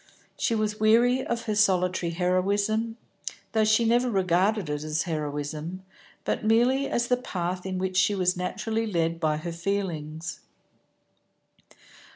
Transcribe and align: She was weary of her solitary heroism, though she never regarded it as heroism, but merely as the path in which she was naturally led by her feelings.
She 0.35 0.55
was 0.55 0.79
weary 0.79 1.23
of 1.23 1.43
her 1.43 1.53
solitary 1.53 2.13
heroism, 2.13 2.97
though 3.51 3.63
she 3.63 3.85
never 3.85 4.09
regarded 4.09 4.67
it 4.67 4.81
as 4.83 5.03
heroism, 5.03 5.83
but 6.25 6.43
merely 6.43 6.89
as 6.89 7.07
the 7.07 7.17
path 7.17 7.67
in 7.67 7.77
which 7.77 7.97
she 7.97 8.15
was 8.15 8.35
naturally 8.35 8.87
led 8.87 9.19
by 9.19 9.37
her 9.37 9.51
feelings. 9.51 10.39